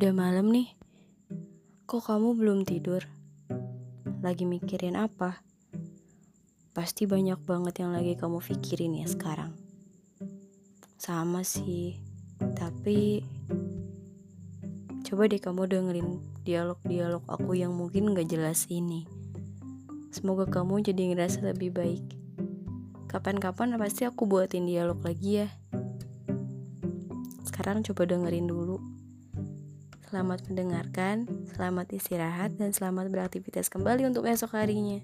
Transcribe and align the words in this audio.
Udah 0.00 0.16
malam 0.16 0.48
nih. 0.48 0.72
Kok 1.84 2.08
kamu 2.08 2.32
belum 2.32 2.64
tidur? 2.64 3.04
Lagi 4.24 4.48
mikirin 4.48 4.96
apa? 4.96 5.44
Pasti 6.72 7.04
banyak 7.04 7.36
banget 7.44 7.84
yang 7.84 7.92
lagi 7.92 8.16
kamu 8.16 8.40
pikirin 8.40 8.96
ya 8.96 9.04
sekarang. 9.04 9.52
Sama 10.96 11.44
sih, 11.44 12.00
tapi 12.56 13.20
coba 15.04 15.28
deh 15.28 15.36
kamu 15.36 15.68
dengerin 15.68 16.08
dialog-dialog 16.48 17.20
aku 17.28 17.60
yang 17.60 17.76
mungkin 17.76 18.16
gak 18.16 18.32
jelas 18.32 18.72
ini. 18.72 19.04
Semoga 20.16 20.48
kamu 20.48 20.80
jadi 20.80 21.12
ngerasa 21.12 21.44
lebih 21.44 21.76
baik. 21.76 22.16
Kapan-kapan 23.04 23.76
pasti 23.76 24.08
aku 24.08 24.24
buatin 24.24 24.64
dialog 24.64 24.96
lagi 25.04 25.44
ya. 25.44 25.52
Sekarang 27.44 27.84
coba 27.84 28.08
dengerin 28.08 28.48
dulu. 28.48 28.99
Selamat 30.10 30.42
mendengarkan, 30.50 31.22
selamat 31.54 31.94
istirahat, 31.94 32.58
dan 32.58 32.74
selamat 32.74 33.14
beraktivitas 33.14 33.70
kembali 33.70 34.10
untuk 34.10 34.26
esok 34.26 34.58
harinya. 34.58 34.98